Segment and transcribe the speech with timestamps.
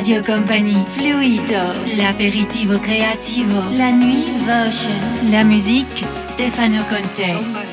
[0.00, 7.69] Radio Company, Fluido, l'aperitivo creativo, la nuit Votion, la musique Stefano Conte.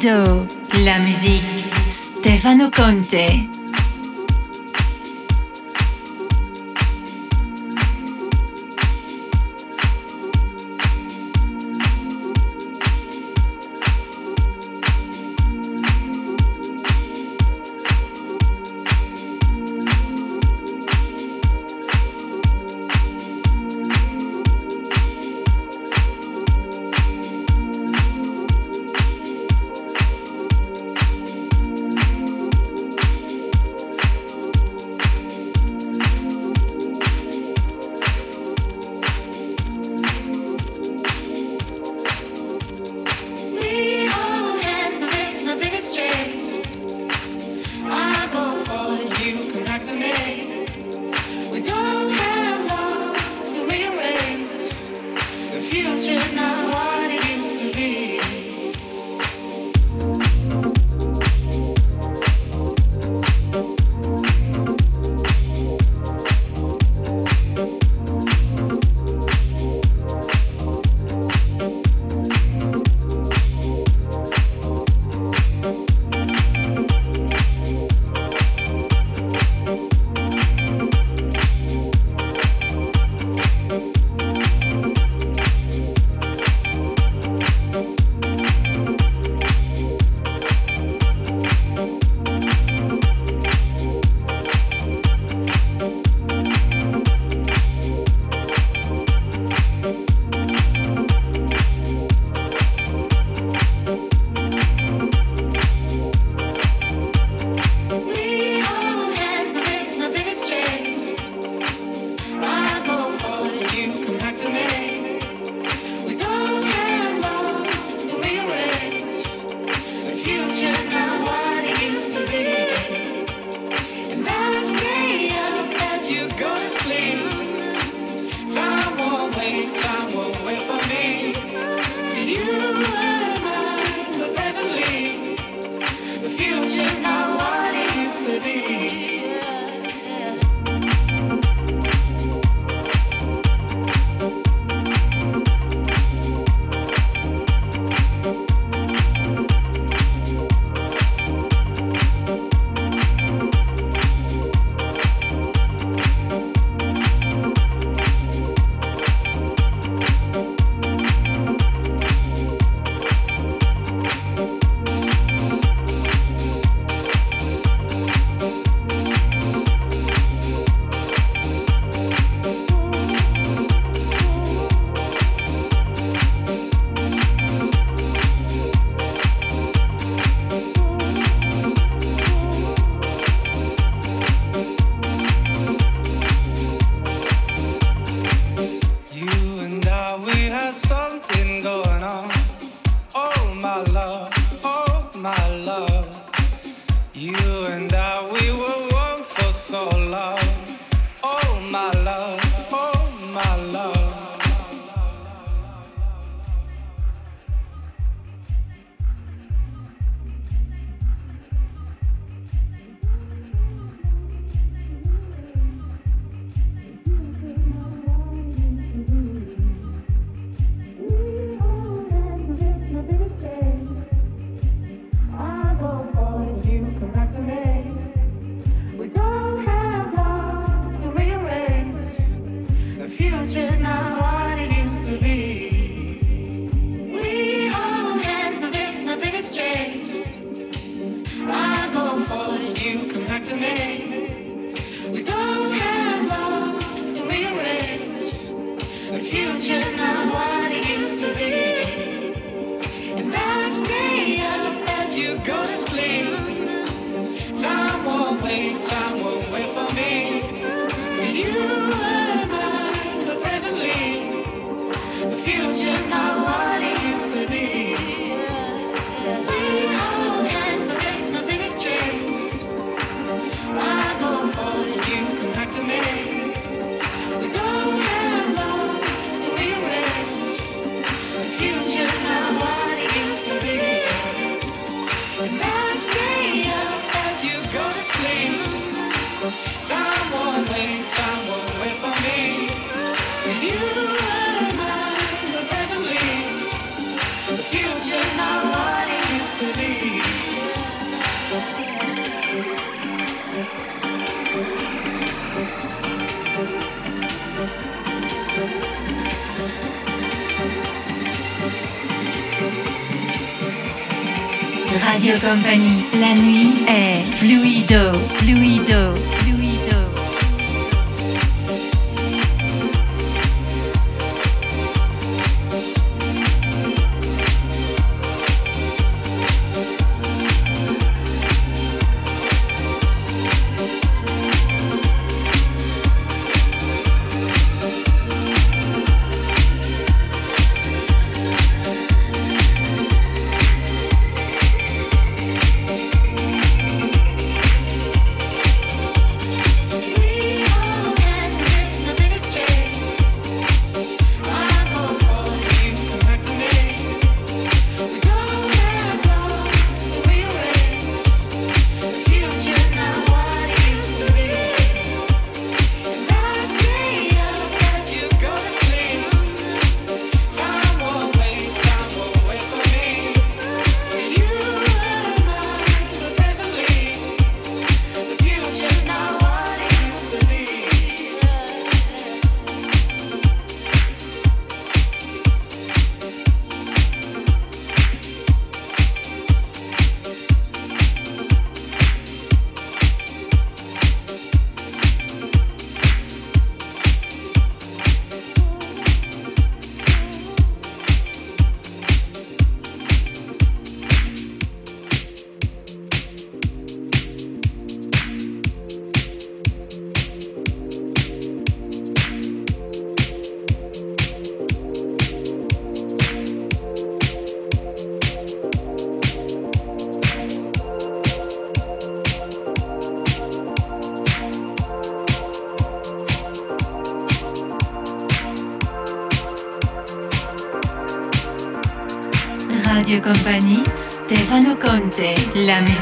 [0.00, 0.46] Fluido.
[0.84, 3.59] La musique, Stefano Conte.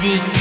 [0.09, 0.38] Musique.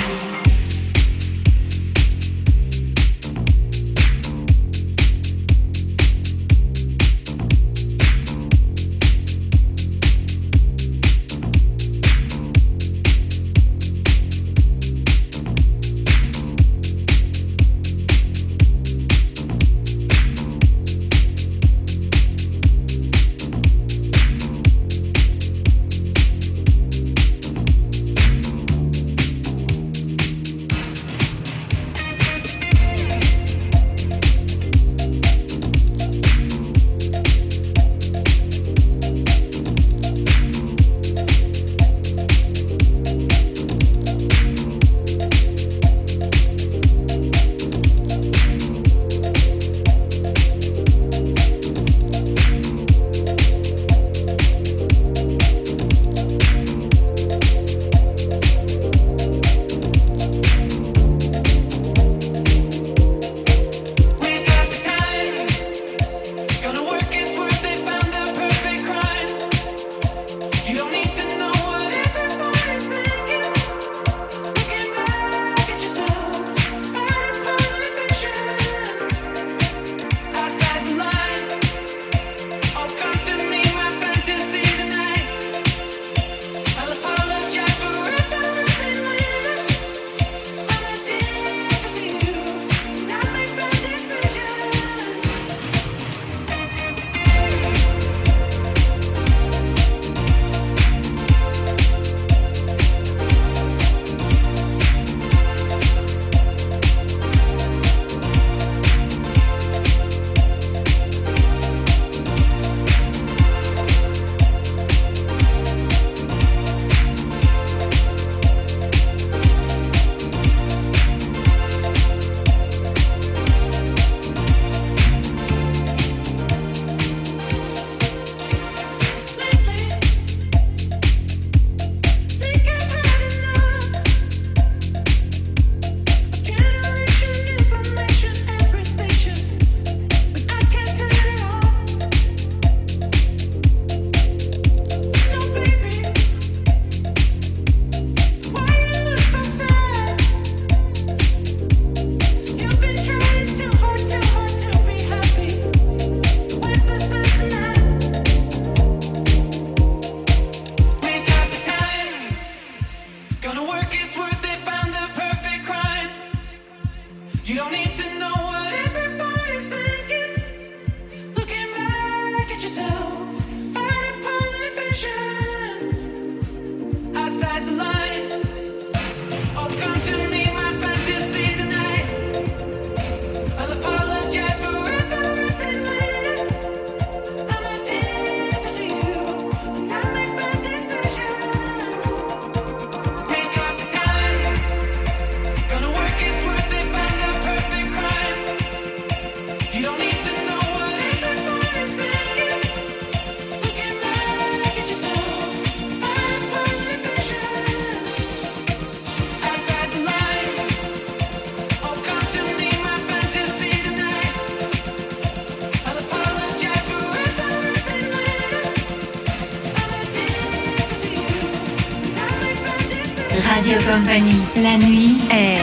[224.68, 225.57] la nuit est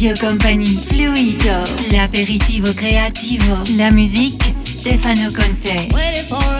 [0.00, 6.59] Radio Company, Fluido, l'aperitivo creativo, la musique, Stefano Conte.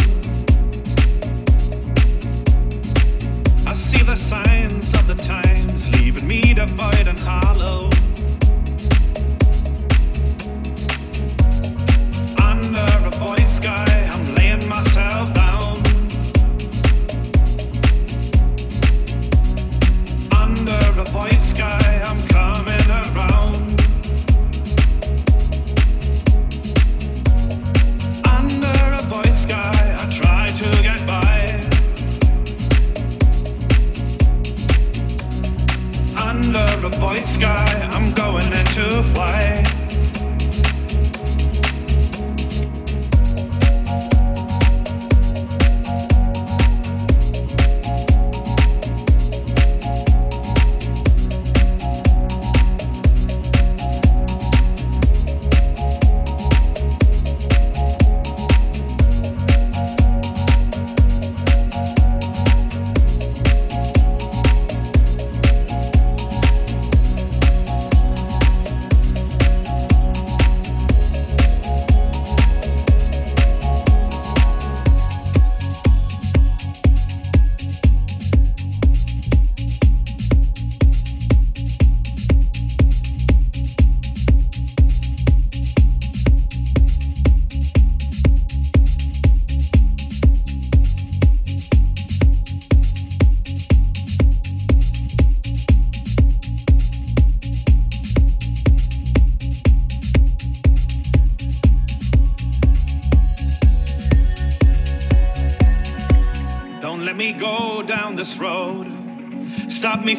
[3.91, 7.89] see the signs of the times leaving me devoid and hollow.
[12.49, 13.90] Under a void sky,
[39.01, 39.60] into flight.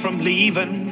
[0.03, 0.91] From leaving.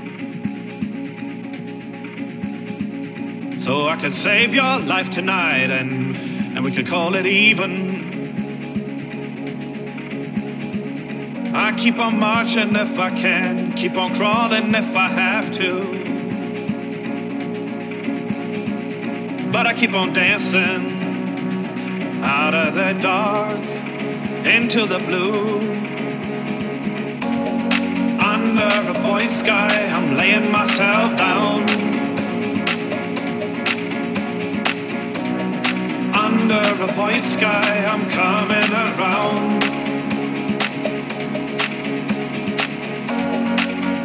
[3.59, 7.99] So I could save your life tonight and, and we could call it even.
[11.53, 15.99] I keep on marching if I can, keep on crawling if I have to.
[19.51, 21.03] But I keep on dancing
[22.23, 23.59] out of the dark
[24.47, 25.70] into the blue.
[28.61, 31.63] Under a voice sky, I'm laying myself down.
[36.13, 39.65] Under a voice sky, I'm coming around.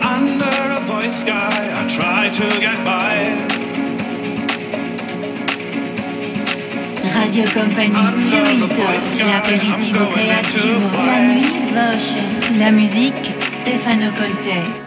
[0.02, 3.56] Under a voice sky, I try to get by.
[7.14, 8.88] Radio Company Fluidó,
[9.26, 12.16] l'aperitivo creativo, la nuit Voce,
[12.58, 13.35] la musique
[13.66, 14.85] Stefano Conte.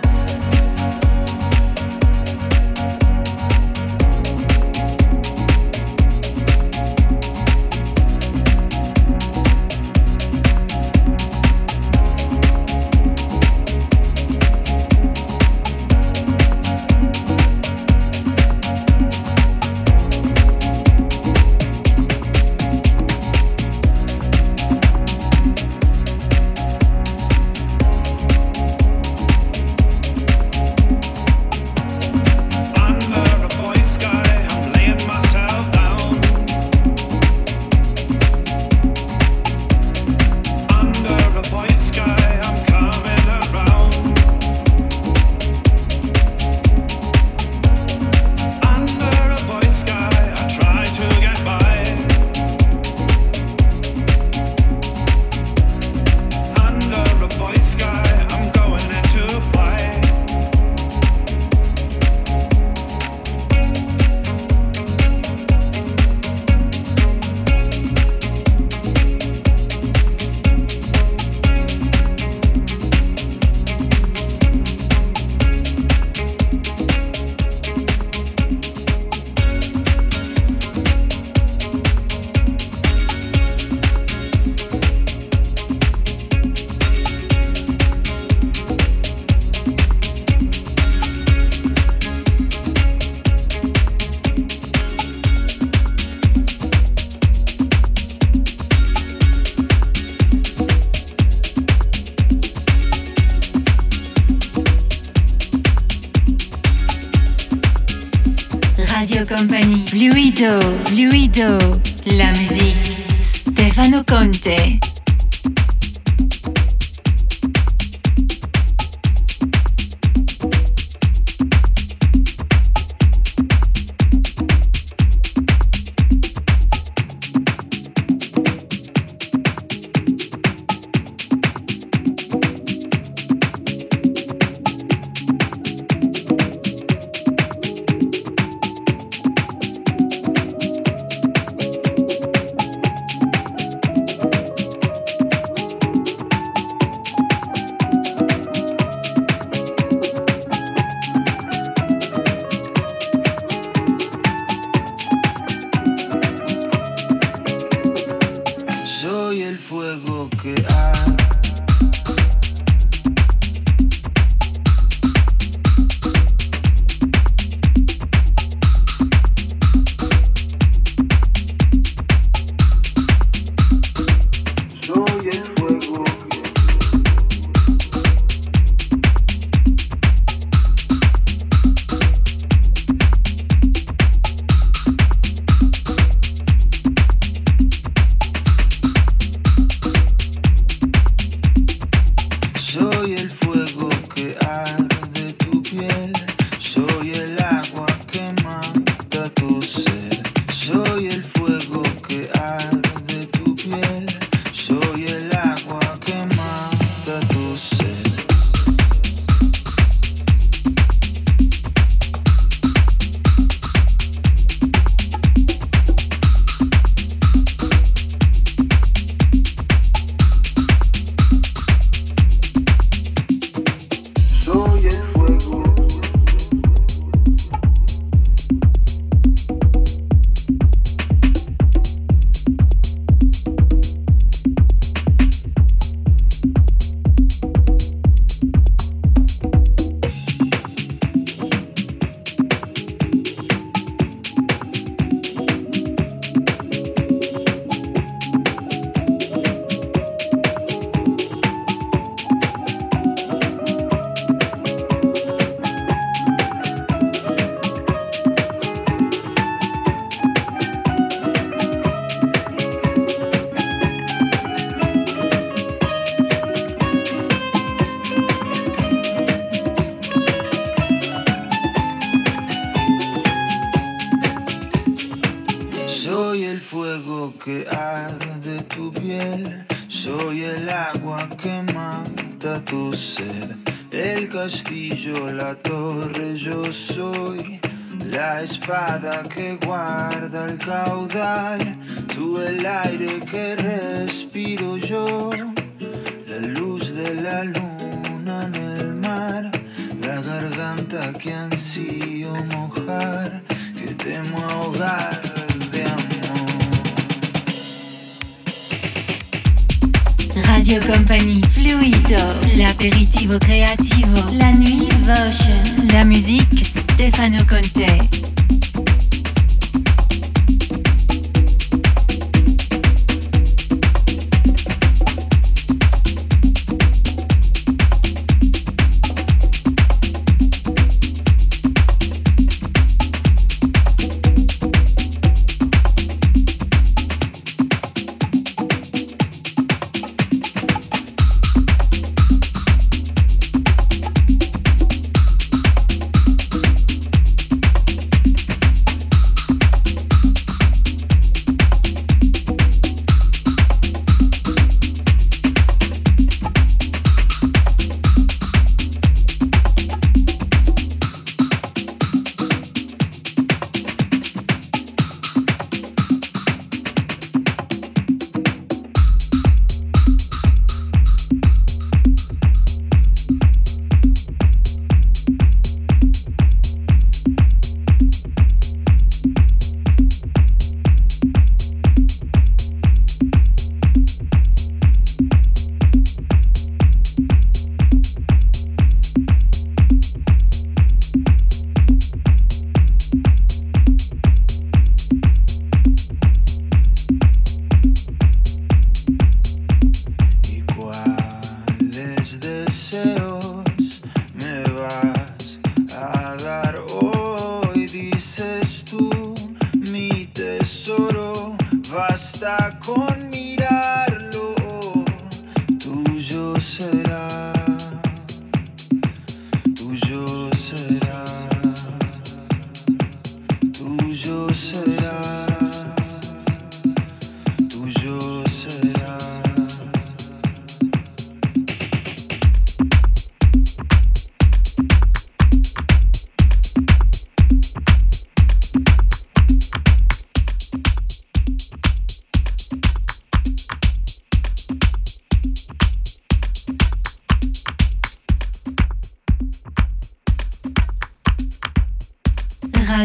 [111.39, 111.78] La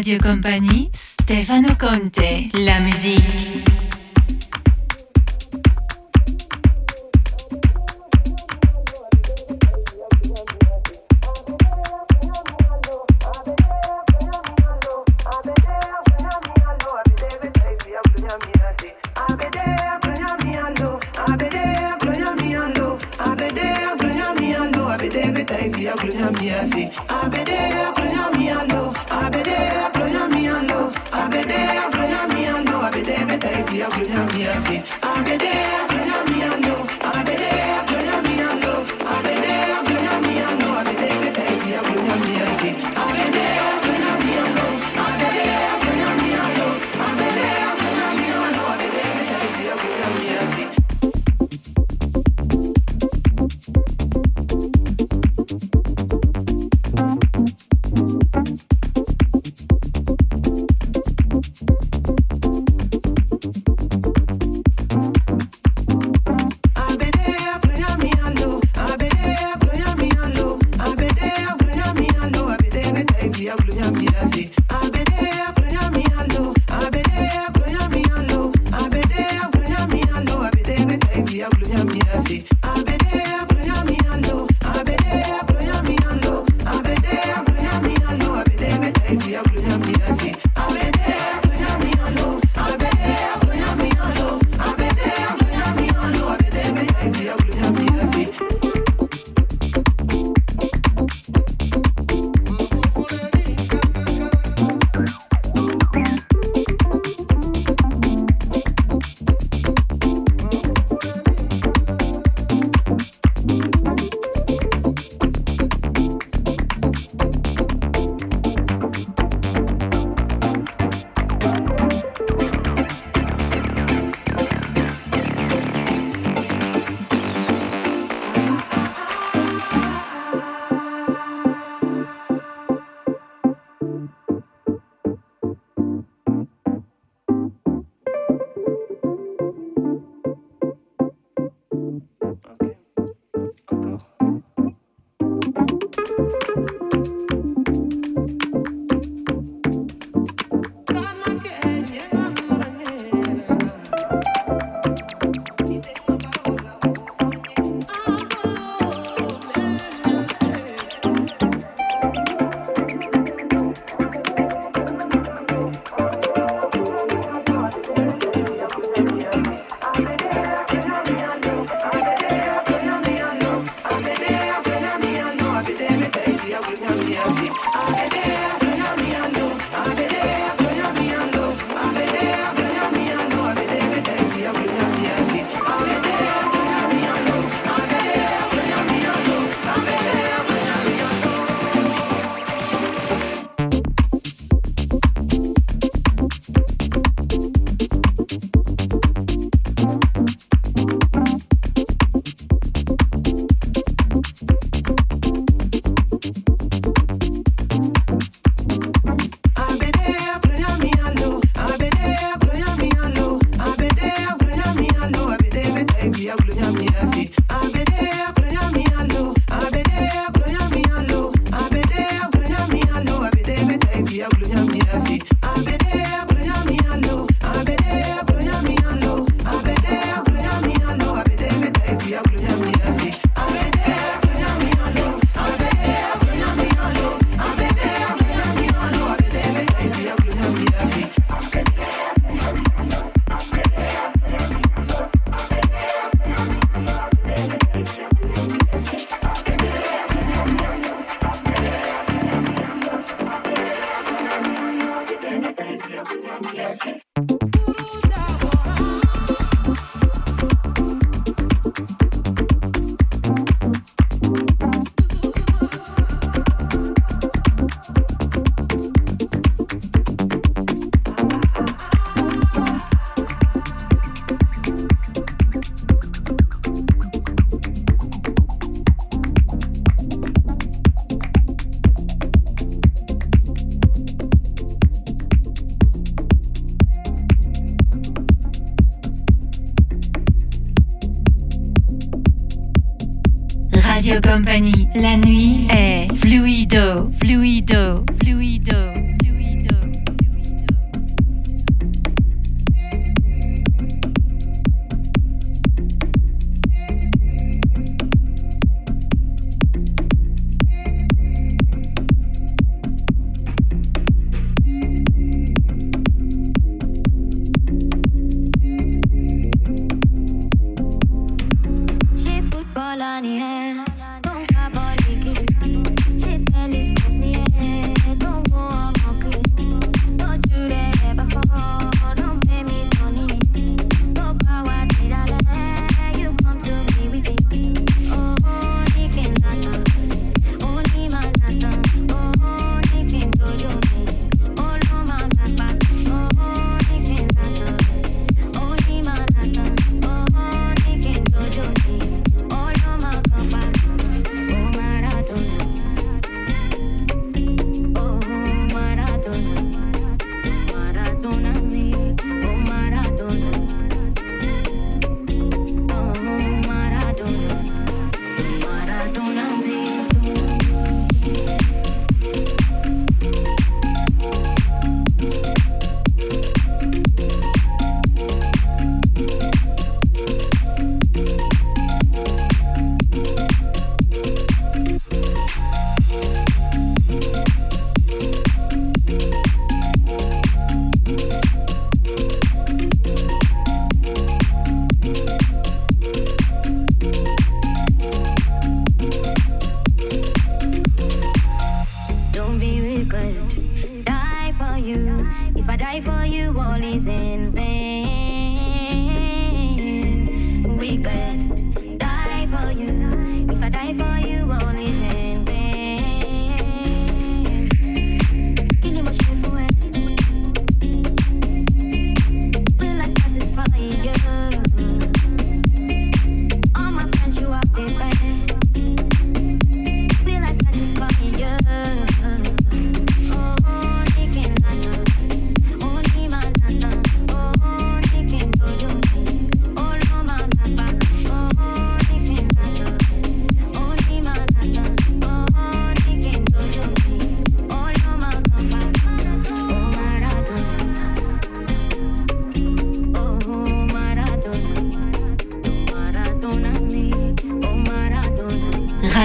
[0.04, 3.83] Radio Compagnie, Stefano Conte, la musique.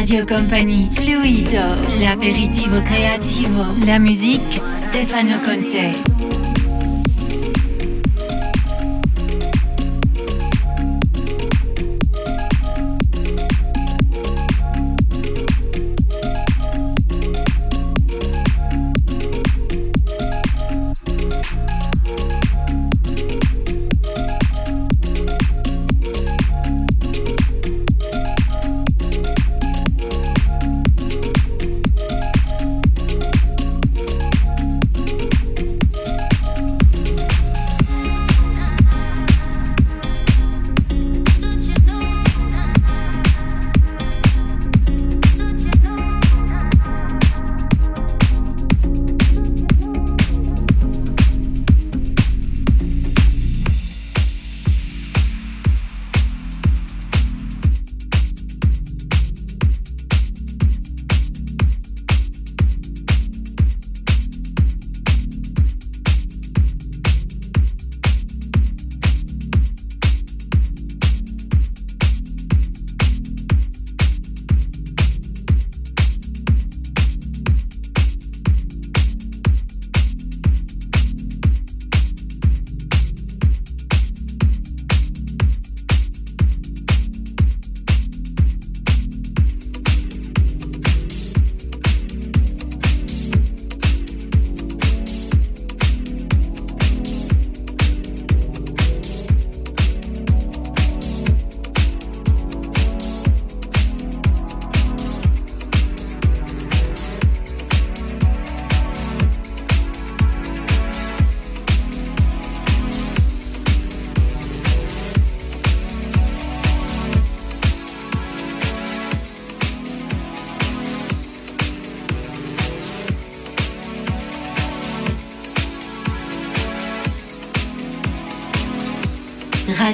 [0.08, 6.07] Radio Company, Fluido, l'aperitivo creativo, la musique, Stefano Conte.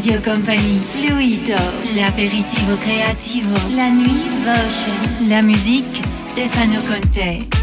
[0.05, 1.57] Radio Company, Fluido,
[1.95, 5.99] l'aperitivo creativo, la nuit Votion, la musique
[6.29, 7.54] Stefano Conte.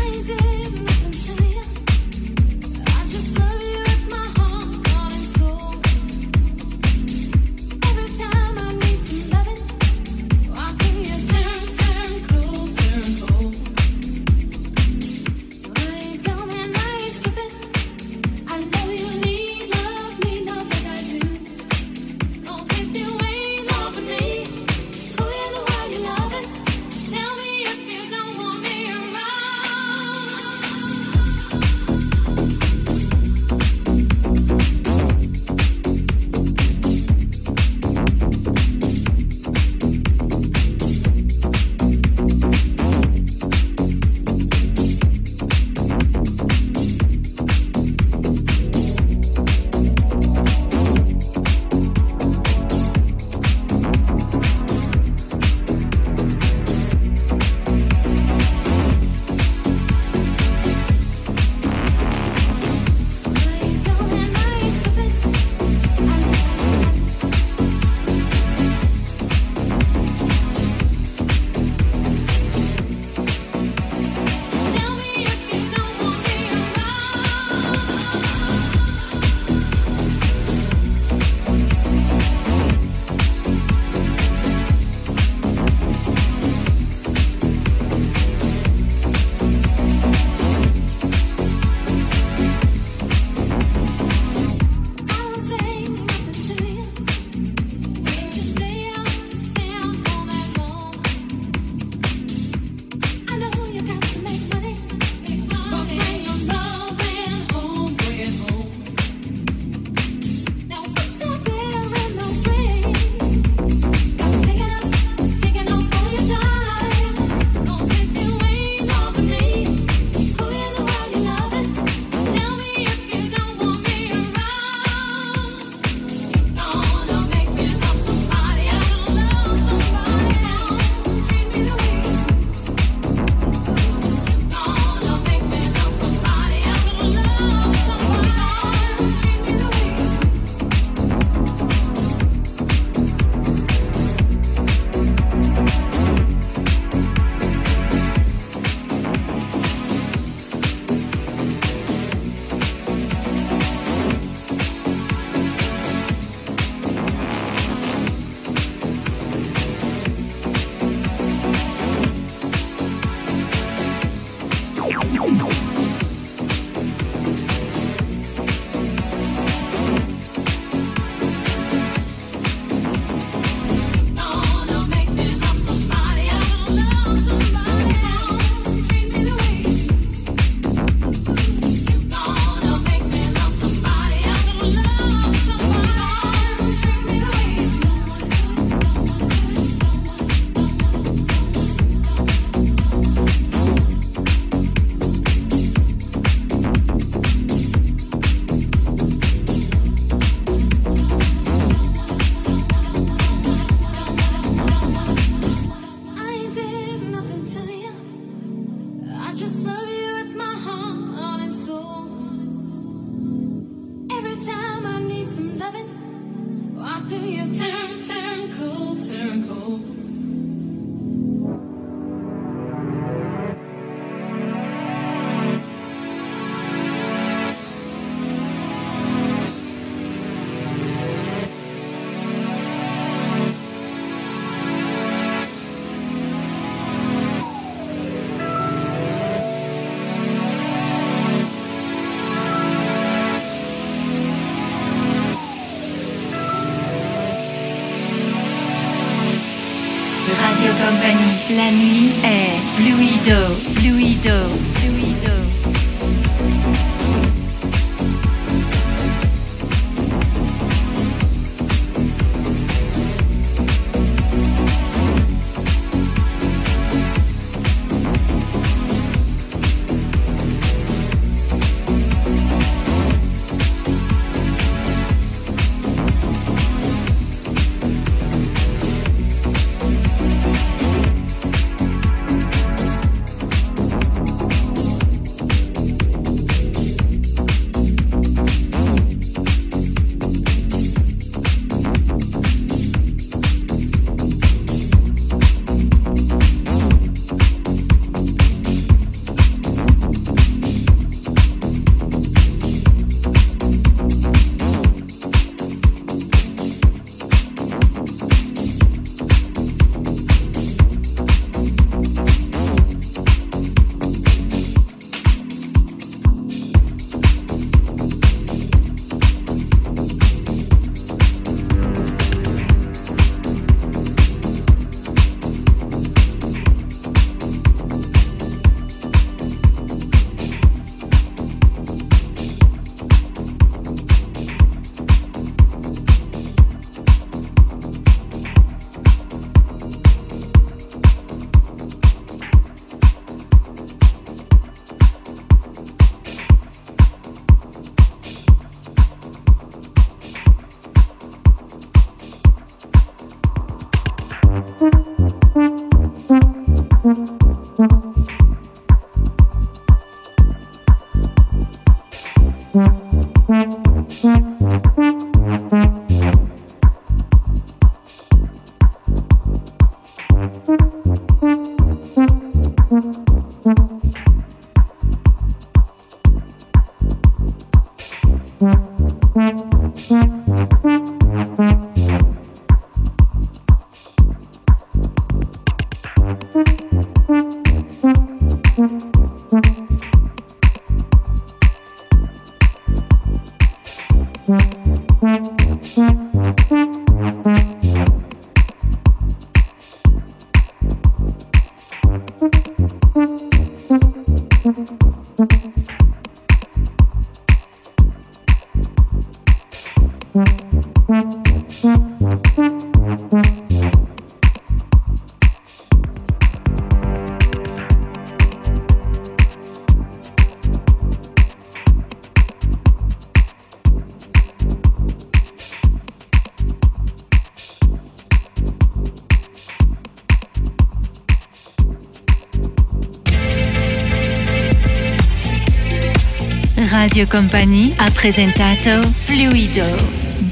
[437.27, 439.85] Company a presentato Fluido.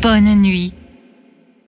[0.02, 0.79] Bonne nuit.